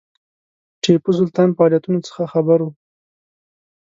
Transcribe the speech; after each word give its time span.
ټیپو 0.81 1.11
سلطان 1.17 1.49
فعالیتونو 1.57 1.99
څخه 2.07 2.23
خبر 2.33 2.59
وو. 2.61 2.71